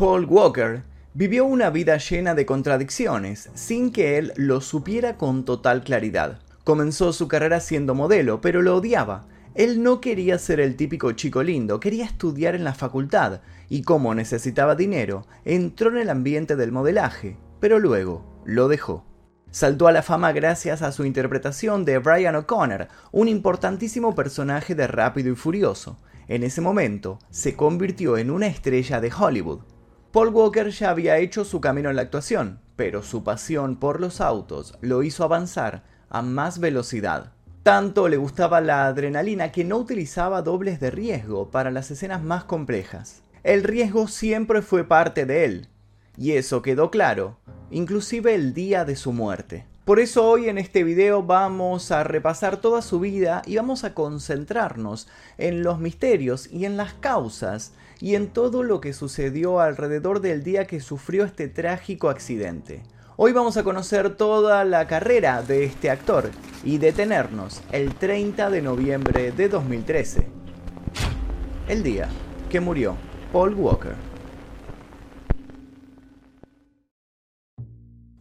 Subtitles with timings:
[0.00, 0.82] Paul Walker
[1.12, 6.40] vivió una vida llena de contradicciones, sin que él lo supiera con total claridad.
[6.64, 9.26] Comenzó su carrera siendo modelo, pero lo odiaba.
[9.54, 14.14] Él no quería ser el típico chico lindo, quería estudiar en la facultad, y como
[14.14, 19.04] necesitaba dinero, entró en el ambiente del modelaje, pero luego lo dejó.
[19.50, 24.86] Saltó a la fama gracias a su interpretación de Brian O'Connor, un importantísimo personaje de
[24.86, 25.98] Rápido y Furioso.
[26.26, 29.60] En ese momento, se convirtió en una estrella de Hollywood.
[30.12, 34.20] Paul Walker ya había hecho su camino en la actuación, pero su pasión por los
[34.20, 37.32] autos lo hizo avanzar a más velocidad.
[37.62, 42.42] Tanto le gustaba la adrenalina que no utilizaba dobles de riesgo para las escenas más
[42.44, 43.22] complejas.
[43.44, 45.68] El riesgo siempre fue parte de él,
[46.16, 47.38] y eso quedó claro
[47.70, 49.64] inclusive el día de su muerte.
[49.84, 53.94] Por eso hoy en este video vamos a repasar toda su vida y vamos a
[53.94, 60.20] concentrarnos en los misterios y en las causas y en todo lo que sucedió alrededor
[60.20, 62.82] del día que sufrió este trágico accidente.
[63.16, 66.30] Hoy vamos a conocer toda la carrera de este actor
[66.64, 70.26] y detenernos el 30 de noviembre de 2013,
[71.68, 72.08] el día
[72.48, 72.96] que murió
[73.32, 73.94] Paul Walker.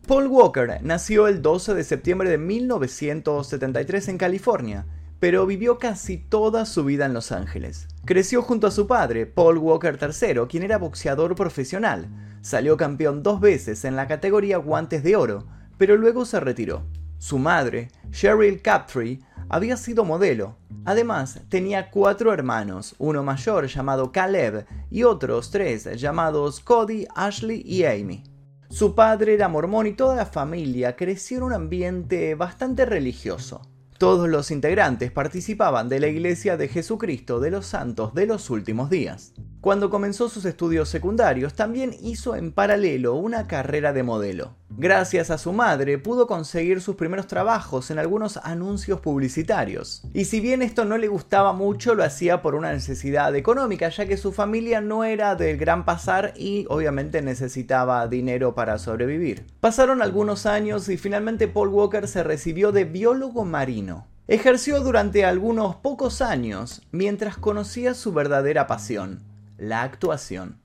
[0.06, 4.86] Paul Walker nació el 12 de septiembre de 1973 en California,
[5.20, 7.88] pero vivió casi toda su vida en Los Ángeles.
[8.06, 12.08] Creció junto a su padre, Paul Walker III, quien era boxeador profesional.
[12.42, 15.45] Salió campeón dos veces en la categoría guantes de oro,
[15.78, 16.84] pero luego se retiró.
[17.17, 20.58] Su madre, Cheryl Captree, había sido modelo.
[20.86, 27.84] Además, tenía cuatro hermanos, uno mayor llamado Caleb y otros tres llamados Cody, Ashley y
[27.84, 28.23] Amy.
[28.70, 33.62] Su padre era mormón y toda la familia creció en un ambiente bastante religioso.
[34.00, 38.89] Todos los integrantes participaban de la Iglesia de Jesucristo de los Santos de los Últimos
[38.89, 39.33] Días.
[39.59, 44.56] Cuando comenzó sus estudios secundarios, también hizo en paralelo una carrera de modelo.
[44.81, 50.03] Gracias a su madre, pudo conseguir sus primeros trabajos en algunos anuncios publicitarios.
[50.13, 54.06] Y si bien esto no le gustaba mucho, lo hacía por una necesidad económica, ya
[54.06, 59.45] que su familia no era del gran pasar y obviamente necesitaba dinero para sobrevivir.
[59.59, 64.07] Pasaron algunos años y finalmente Paul Walker se recibió de biólogo marino.
[64.29, 69.23] Ejerció durante algunos pocos años mientras conocía su verdadera pasión,
[69.57, 70.62] la actuación.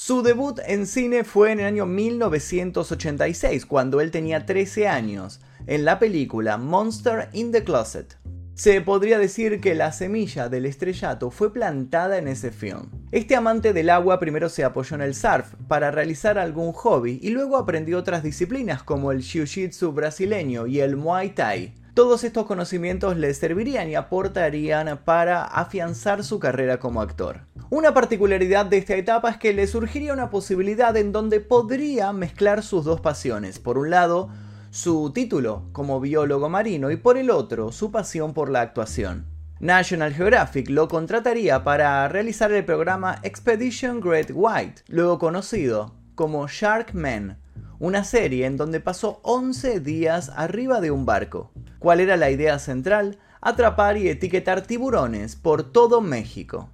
[0.00, 5.84] Su debut en cine fue en el año 1986, cuando él tenía 13 años, en
[5.84, 8.16] la película Monster in the Closet.
[8.54, 12.90] Se podría decir que la semilla del estrellato fue plantada en ese film.
[13.10, 17.30] Este amante del agua primero se apoyó en el surf para realizar algún hobby y
[17.30, 21.74] luego aprendió otras disciplinas como el jiu-jitsu brasileño y el muay thai.
[21.98, 27.40] Todos estos conocimientos le servirían y aportarían para afianzar su carrera como actor.
[27.70, 32.62] Una particularidad de esta etapa es que le surgiría una posibilidad en donde podría mezclar
[32.62, 33.58] sus dos pasiones.
[33.58, 34.28] Por un lado,
[34.70, 39.26] su título como biólogo marino y por el otro, su pasión por la actuación.
[39.58, 47.38] National Geographic lo contrataría para realizar el programa Expedition Great White, luego conocido como Sharkman,
[47.80, 51.52] una serie en donde pasó 11 días arriba de un barco.
[51.78, 53.18] ¿Cuál era la idea central?
[53.40, 56.70] Atrapar y etiquetar tiburones por todo México.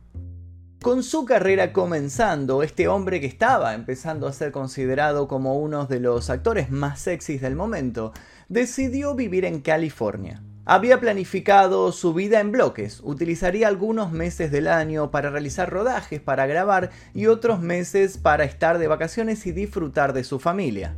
[0.83, 6.01] Con su carrera comenzando, este hombre que estaba empezando a ser considerado como uno de
[6.01, 8.13] los actores más sexys del momento,
[8.49, 10.43] decidió vivir en California.
[10.67, 16.47] Había planificado su vida en bloques, utilizaría algunos meses del año para realizar rodajes, para
[16.47, 20.97] grabar y otros meses para estar de vacaciones y disfrutar de su familia.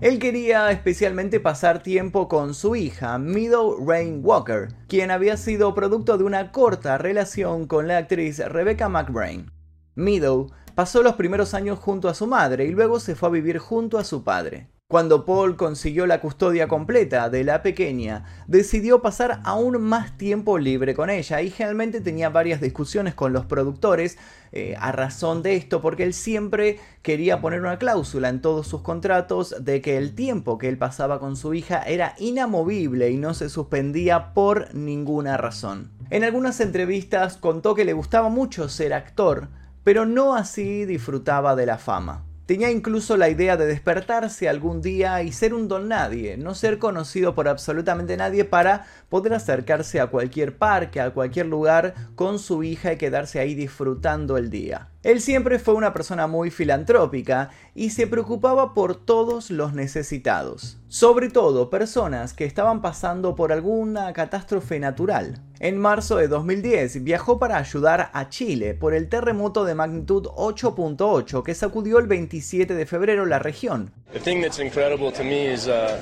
[0.00, 6.18] Él quería especialmente pasar tiempo con su hija, Meadow Rain Walker, quien había sido producto
[6.18, 9.50] de una corta relación con la actriz Rebecca McBrain.
[9.94, 13.56] Meadow pasó los primeros años junto a su madre y luego se fue a vivir
[13.56, 14.68] junto a su padre.
[14.88, 20.94] Cuando Paul consiguió la custodia completa de la pequeña, decidió pasar aún más tiempo libre
[20.94, 24.16] con ella y generalmente tenía varias discusiones con los productores
[24.52, 28.82] eh, a razón de esto porque él siempre quería poner una cláusula en todos sus
[28.82, 33.34] contratos de que el tiempo que él pasaba con su hija era inamovible y no
[33.34, 35.90] se suspendía por ninguna razón.
[36.10, 39.48] En algunas entrevistas contó que le gustaba mucho ser actor,
[39.82, 42.22] pero no así disfrutaba de la fama.
[42.46, 46.78] Tenía incluso la idea de despertarse algún día y ser un don nadie, no ser
[46.78, 52.62] conocido por absolutamente nadie para poder acercarse a cualquier parque, a cualquier lugar con su
[52.62, 54.90] hija y quedarse ahí disfrutando el día.
[55.06, 61.28] Él siempre fue una persona muy filantrópica y se preocupaba por todos los necesitados, sobre
[61.28, 65.40] todo personas que estaban pasando por alguna catástrofe natural.
[65.60, 71.44] En marzo de 2010 viajó para ayudar a Chile por el terremoto de magnitud 8.8
[71.44, 73.92] que sacudió el 27 de febrero la región.
[74.12, 76.00] The thing that's incredible to me is uh,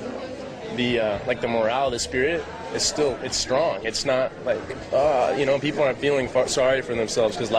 [0.77, 2.41] the uh, like the morale, the spirit
[2.75, 3.85] is still it's strong.
[3.85, 4.57] It's not like
[4.91, 7.51] uh, you know people aren't feeling sorry for themselves because.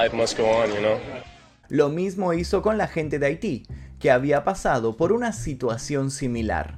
[1.68, 3.66] Lo mismo hizo con la gente de Haití,
[3.98, 6.76] que había pasado por una situación similar.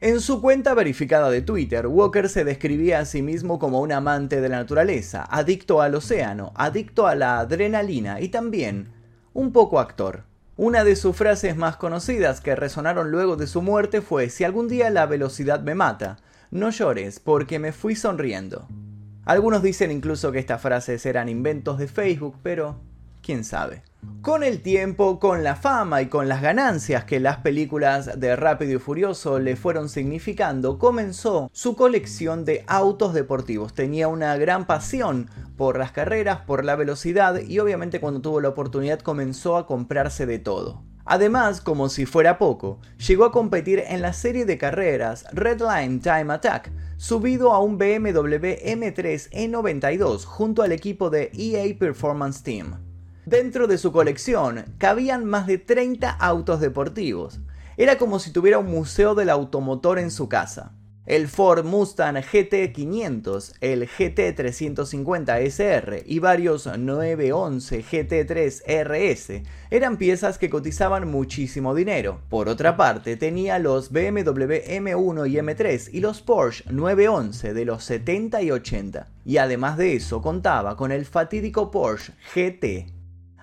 [0.00, 4.40] En su cuenta verificada de Twitter, Walker se describía a sí mismo como un amante
[4.40, 8.88] de la naturaleza, adicto al océano, adicto a la adrenalina y también
[9.34, 10.24] un poco actor.
[10.56, 14.68] Una de sus frases más conocidas que resonaron luego de su muerte fue, si algún
[14.68, 16.16] día la velocidad me mata,
[16.50, 18.66] no llores porque me fui sonriendo.
[19.26, 22.80] Algunos dicen incluso que estas frases eran inventos de Facebook, pero
[23.22, 23.82] quién sabe.
[24.22, 28.76] Con el tiempo, con la fama y con las ganancias que las películas de Rápido
[28.76, 33.72] y Furioso le fueron significando, comenzó su colección de autos deportivos.
[33.72, 38.50] Tenía una gran pasión por las carreras, por la velocidad y obviamente cuando tuvo la
[38.50, 40.82] oportunidad comenzó a comprarse de todo.
[41.06, 45.98] Además, como si fuera poco, llegó a competir en la serie de carreras Red Line
[46.00, 52.89] Time Attack, subido a un BMW M3 E92 junto al equipo de EA Performance Team.
[53.30, 57.38] Dentro de su colección cabían más de 30 autos deportivos.
[57.76, 60.72] Era como si tuviera un museo del automotor en su casa.
[61.06, 71.08] El Ford Mustang GT500, el GT350SR y varios 911 GT3 RS eran piezas que cotizaban
[71.08, 72.22] muchísimo dinero.
[72.30, 77.84] Por otra parte, tenía los BMW M1 y M3 y los Porsche 911 de los
[77.84, 79.06] 70 y 80.
[79.24, 82.98] Y además de eso, contaba con el fatídico Porsche GT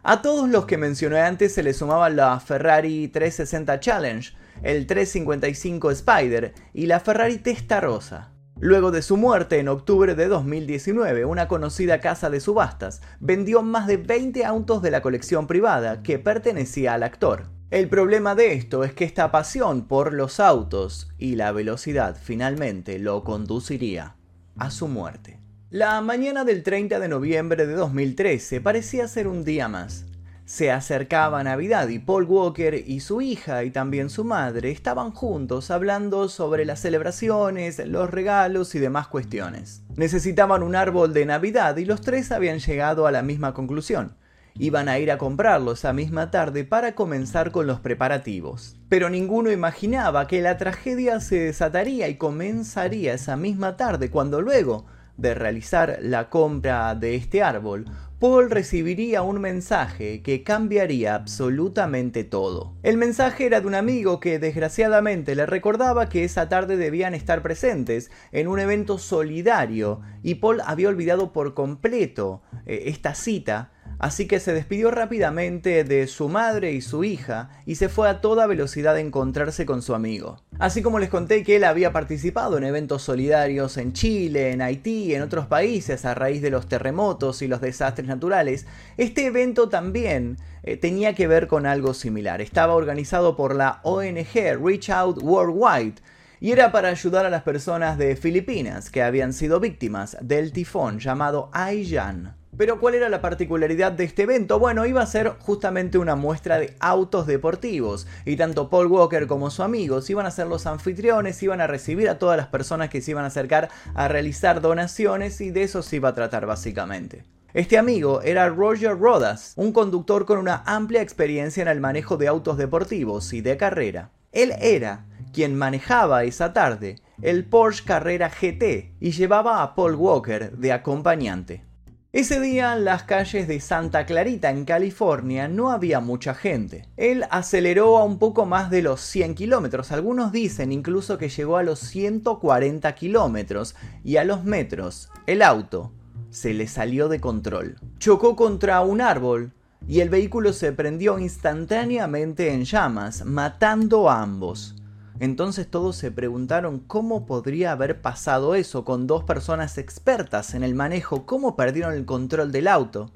[0.09, 4.33] a todos los que mencioné antes se le sumaba la Ferrari 360 Challenge,
[4.63, 8.31] el 355 Spider y la Ferrari Testarossa.
[8.57, 13.85] Luego de su muerte en octubre de 2019, una conocida casa de subastas vendió más
[13.85, 17.49] de 20 autos de la colección privada que pertenecía al actor.
[17.69, 22.97] El problema de esto es que esta pasión por los autos y la velocidad finalmente
[22.97, 24.15] lo conduciría
[24.57, 25.41] a su muerte.
[25.69, 30.05] La mañana del 30 de noviembre de 2013 parecía ser un día más.
[30.45, 35.69] Se acercaba Navidad y Paul Walker y su hija y también su madre estaban juntos
[35.69, 39.81] hablando sobre las celebraciones, los regalos y demás cuestiones.
[39.97, 44.15] Necesitaban un árbol de Navidad y los tres habían llegado a la misma conclusión.
[44.57, 48.77] Iban a ir a comprarlo esa misma tarde para comenzar con los preparativos.
[48.87, 54.85] Pero ninguno imaginaba que la tragedia se desataría y comenzaría esa misma tarde cuando luego
[55.17, 57.85] de realizar la compra de este árbol,
[58.19, 62.73] Paul recibiría un mensaje que cambiaría absolutamente todo.
[62.81, 67.43] El mensaje era de un amigo que desgraciadamente le recordaba que esa tarde debían estar
[67.43, 74.27] presentes en un evento solidario y Paul había olvidado por completo eh, esta cita así
[74.27, 78.47] que se despidió rápidamente de su madre y su hija y se fue a toda
[78.47, 80.41] velocidad a encontrarse con su amigo.
[80.59, 85.05] Así como les conté que él había participado en eventos solidarios en Chile, en Haití
[85.05, 88.65] y en otros países a raíz de los terremotos y los desastres naturales,
[88.97, 92.41] este evento también eh, tenía que ver con algo similar.
[92.41, 96.01] Estaba organizado por la ONG Reach Out Worldwide,
[96.39, 100.99] y era para ayudar a las personas de Filipinas que habían sido víctimas del tifón
[100.99, 102.36] llamado Aiyan.
[102.57, 104.57] Pero ¿cuál era la particularidad de este evento?
[104.57, 109.51] Bueno, iba a ser justamente una muestra de autos deportivos y tanto Paul Walker como
[109.51, 113.01] sus amigos iban a ser los anfitriones, iban a recibir a todas las personas que
[113.01, 117.25] se iban a acercar a realizar donaciones y de eso se iba a tratar básicamente.
[117.53, 122.27] Este amigo era Roger Rodas, un conductor con una amplia experiencia en el manejo de
[122.27, 124.09] autos deportivos y de carrera.
[124.31, 130.51] Él era quien manejaba esa tarde el Porsche Carrera GT y llevaba a Paul Walker
[130.51, 131.66] de acompañante.
[132.13, 136.87] Ese día en las calles de Santa Clarita, en California, no había mucha gente.
[136.95, 141.57] Él aceleró a un poco más de los 100 kilómetros, algunos dicen incluso que llegó
[141.57, 145.91] a los 140 kilómetros, y a los metros, el auto
[146.29, 147.75] se le salió de control.
[147.99, 149.51] Chocó contra un árbol
[149.85, 154.75] y el vehículo se prendió instantáneamente en llamas, matando a ambos.
[155.19, 160.75] Entonces todos se preguntaron cómo podría haber pasado eso con dos personas expertas en el
[160.75, 163.11] manejo, cómo perdieron el control del auto.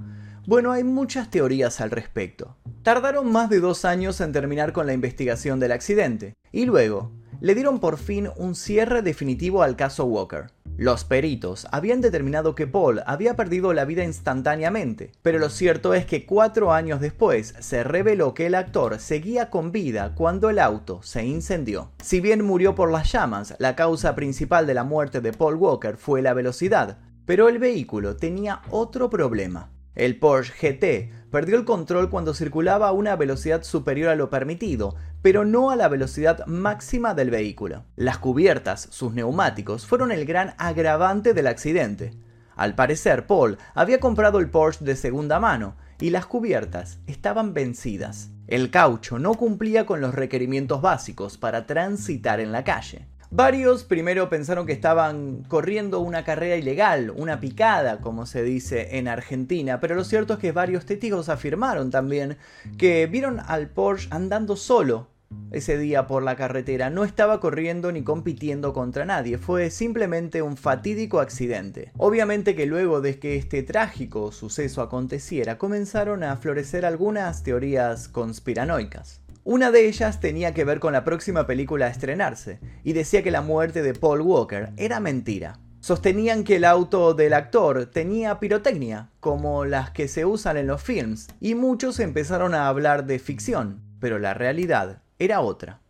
[0.47, 2.57] Bueno, hay muchas teorías al respecto.
[2.81, 7.53] Tardaron más de dos años en terminar con la investigación del accidente, y luego le
[7.53, 10.47] dieron por fin un cierre definitivo al caso Walker.
[10.77, 16.05] Los peritos habían determinado que Paul había perdido la vida instantáneamente, pero lo cierto es
[16.05, 21.03] que cuatro años después se reveló que el actor seguía con vida cuando el auto
[21.03, 21.91] se incendió.
[22.01, 25.97] Si bien murió por las llamas, la causa principal de la muerte de Paul Walker
[25.97, 29.69] fue la velocidad, pero el vehículo tenía otro problema.
[29.95, 34.95] El Porsche GT perdió el control cuando circulaba a una velocidad superior a lo permitido,
[35.21, 37.83] pero no a la velocidad máxima del vehículo.
[37.95, 42.13] Las cubiertas, sus neumáticos, fueron el gran agravante del accidente.
[42.55, 48.29] Al parecer, Paul había comprado el Porsche de segunda mano y las cubiertas estaban vencidas.
[48.47, 53.07] El caucho no cumplía con los requerimientos básicos para transitar en la calle.
[53.33, 59.07] Varios primero pensaron que estaban corriendo una carrera ilegal, una picada, como se dice en
[59.07, 62.35] Argentina, pero lo cierto es que varios testigos afirmaron también
[62.77, 65.07] que vieron al Porsche andando solo
[65.51, 66.89] ese día por la carretera.
[66.89, 71.93] No estaba corriendo ni compitiendo contra nadie, fue simplemente un fatídico accidente.
[71.97, 79.20] Obviamente que luego de que este trágico suceso aconteciera, comenzaron a florecer algunas teorías conspiranoicas.
[79.43, 83.31] Una de ellas tenía que ver con la próxima película a estrenarse, y decía que
[83.31, 85.59] la muerte de Paul Walker era mentira.
[85.79, 90.83] Sostenían que el auto del actor tenía pirotecnia, como las que se usan en los
[90.83, 95.81] films, y muchos empezaron a hablar de ficción, pero la realidad era otra.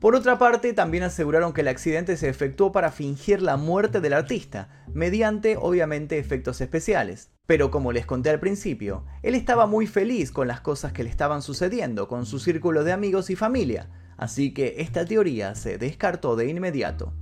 [0.00, 4.14] Por otra parte, también aseguraron que el accidente se efectuó para fingir la muerte del
[4.14, 7.30] artista, mediante obviamente efectos especiales.
[7.44, 11.10] Pero como les conté al principio, él estaba muy feliz con las cosas que le
[11.10, 16.34] estaban sucediendo con su círculo de amigos y familia, así que esta teoría se descartó
[16.34, 17.12] de inmediato.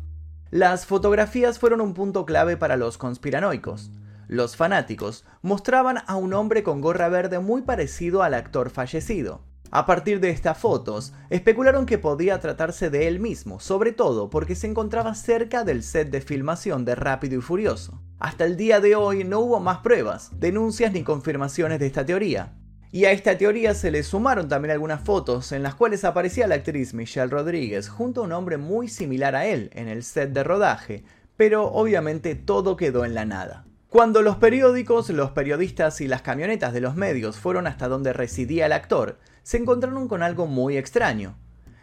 [0.50, 3.90] Las fotografías fueron un punto clave para los conspiranoicos.
[4.28, 9.47] Los fanáticos mostraban a un hombre con gorra verde muy parecido al actor fallecido.
[9.70, 14.54] A partir de estas fotos, especularon que podía tratarse de él mismo, sobre todo porque
[14.54, 18.00] se encontraba cerca del set de filmación de Rápido y Furioso.
[18.18, 22.54] Hasta el día de hoy no hubo más pruebas, denuncias ni confirmaciones de esta teoría.
[22.90, 26.54] Y a esta teoría se le sumaron también algunas fotos en las cuales aparecía la
[26.54, 30.42] actriz Michelle Rodríguez junto a un hombre muy similar a él en el set de
[30.42, 31.04] rodaje,
[31.36, 33.67] pero obviamente todo quedó en la nada.
[33.90, 38.66] Cuando los periódicos, los periodistas y las camionetas de los medios fueron hasta donde residía
[38.66, 41.38] el actor, se encontraron con algo muy extraño.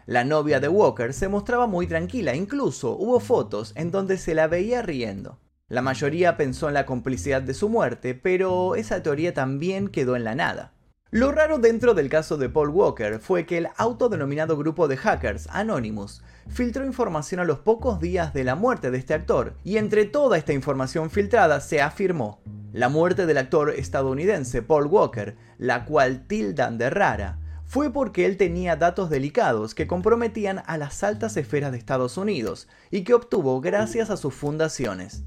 [0.06, 4.46] La novia de Walker se mostraba muy tranquila, incluso hubo fotos en donde se la
[4.46, 5.40] veía riendo.
[5.66, 10.22] La mayoría pensó en la complicidad de su muerte, pero esa teoría también quedó en
[10.22, 10.75] la nada.
[11.12, 15.46] Lo raro dentro del caso de Paul Walker fue que el autodenominado grupo de hackers
[15.52, 20.04] Anonymous filtró información a los pocos días de la muerte de este actor, y entre
[20.04, 22.40] toda esta información filtrada se afirmó
[22.72, 28.36] la muerte del actor estadounidense Paul Walker, la cual tildan de rara, fue porque él
[28.36, 33.60] tenía datos delicados que comprometían a las altas esferas de Estados Unidos y que obtuvo
[33.60, 35.22] gracias a sus fundaciones.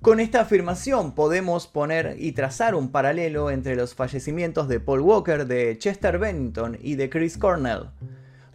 [0.00, 5.44] Con esta afirmación podemos poner y trazar un paralelo entre los fallecimientos de Paul Walker,
[5.44, 7.90] de Chester Bennington y de Chris Cornell.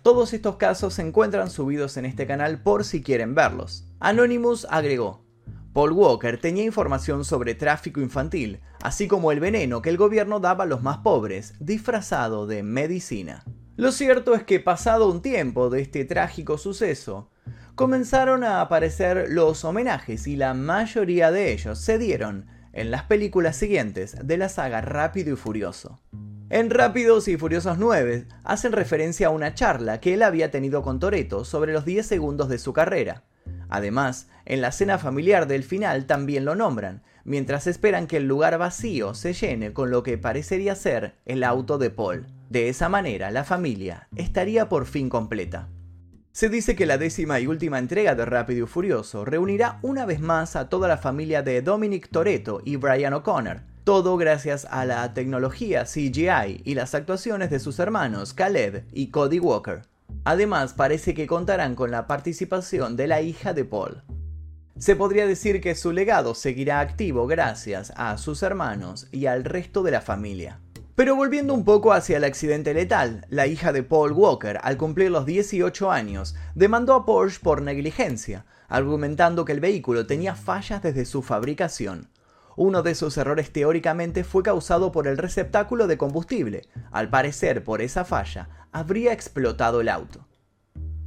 [0.03, 3.85] Todos estos casos se encuentran subidos en este canal por si quieren verlos.
[3.99, 5.25] Anonymous agregó,
[5.73, 10.63] Paul Walker tenía información sobre tráfico infantil, así como el veneno que el gobierno daba
[10.63, 13.43] a los más pobres, disfrazado de medicina.
[13.75, 17.31] Lo cierto es que pasado un tiempo de este trágico suceso,
[17.75, 23.55] comenzaron a aparecer los homenajes y la mayoría de ellos se dieron en las películas
[23.55, 25.99] siguientes de la saga Rápido y Furioso.
[26.49, 30.99] En Rápidos y Furiosos 9 hacen referencia a una charla que él había tenido con
[30.99, 33.23] Toreto sobre los 10 segundos de su carrera,
[33.73, 38.57] Además, en la cena familiar del final también lo nombran, mientras esperan que el lugar
[38.59, 42.27] vacío se llene con lo que parecería ser el auto de Paul.
[42.51, 45.69] De esa manera, la familia estaría por fin completa.
[46.33, 50.19] Se dice que la décima y última entrega de Rápido y Furioso reunirá una vez
[50.19, 55.13] más a toda la familia de Dominic Toretto y Brian O'Connor, todo gracias a la
[55.13, 59.83] tecnología CGI y las actuaciones de sus hermanos Caleb y Cody Walker.
[60.23, 64.01] Además, parece que contarán con la participación de la hija de Paul.
[64.75, 69.83] Se podría decir que su legado seguirá activo gracias a sus hermanos y al resto
[69.83, 70.62] de la familia.
[70.95, 75.09] Pero volviendo un poco hacia el accidente letal, la hija de Paul Walker, al cumplir
[75.09, 81.05] los 18 años, demandó a Porsche por negligencia, argumentando que el vehículo tenía fallas desde
[81.05, 82.09] su fabricación.
[82.55, 86.67] Uno de esos errores teóricamente fue causado por el receptáculo de combustible.
[86.91, 90.27] Al parecer, por esa falla, habría explotado el auto.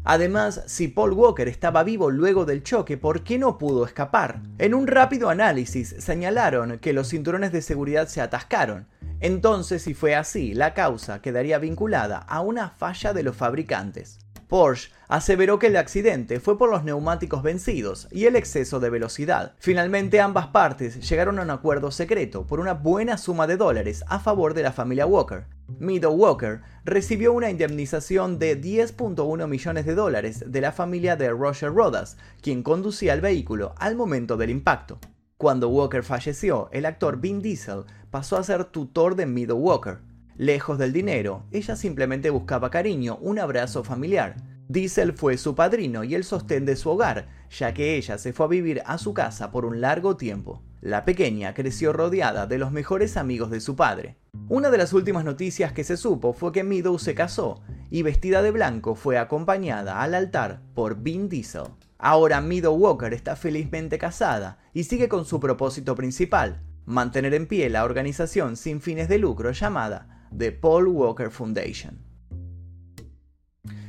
[0.03, 4.41] Además, si Paul Walker estaba vivo luego del choque, ¿por qué no pudo escapar?
[4.59, 8.87] En un rápido análisis señalaron que los cinturones de seguridad se atascaron.
[9.21, 14.19] Entonces, si fue así, la causa quedaría vinculada a una falla de los fabricantes.
[14.49, 19.55] Porsche aseveró que el accidente fue por los neumáticos vencidos y el exceso de velocidad.
[19.59, 24.21] Finalmente ambas partes llegaron a un acuerdo secreto por una buena suma de dólares a
[24.21, 25.47] favor de la familia Walker.
[25.79, 31.73] Meadow Walker recibió una indemnización de 10.1 millones de dólares de la familia de Roger
[31.73, 35.01] Rodas, quien conducía el vehículo al momento del impacto.
[35.39, 39.99] Cuando Walker falleció, el actor Vin Diesel pasó a ser tutor de Meadow Walker.
[40.39, 44.37] Lejos del dinero, ella simplemente buscaba cariño, un abrazo familiar.
[44.69, 48.47] Diesel fue su padrino y el sostén de su hogar, ya que ella se fue
[48.47, 50.63] a vivir a su casa por un largo tiempo.
[50.81, 54.17] La pequeña creció rodeada de los mejores amigos de su padre.
[54.49, 58.41] Una de las últimas noticias que se supo fue que Meadow se casó y vestida
[58.41, 61.65] de blanco fue acompañada al altar por Vin Diesel.
[61.99, 67.71] Ahora Meadow Walker está felizmente casada y sigue con su propósito principal, mantener en pie
[67.71, 72.06] la organización sin fines de lucro llamada The Paul Walker Foundation.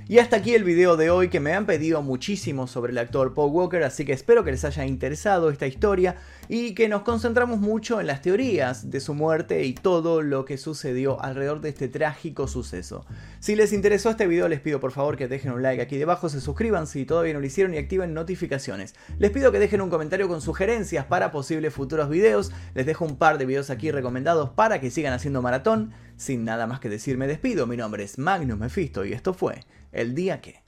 [0.09, 3.33] Y hasta aquí el video de hoy que me han pedido muchísimo sobre el actor
[3.33, 6.15] Paul Walker, así que espero que les haya interesado esta historia
[6.47, 10.57] y que nos concentramos mucho en las teorías de su muerte y todo lo que
[10.57, 13.05] sucedió alrededor de este trágico suceso.
[13.41, 16.29] Si les interesó este video les pido por favor que dejen un like aquí debajo,
[16.29, 18.95] se suscriban si todavía no lo hicieron y activen notificaciones.
[19.19, 23.17] Les pido que dejen un comentario con sugerencias para posibles futuros videos, les dejo un
[23.17, 25.91] par de videos aquí recomendados para que sigan haciendo maratón.
[26.15, 29.65] Sin nada más que decir me despido, mi nombre es Magnus Mephisto y esto fue
[29.91, 30.66] El Día Que...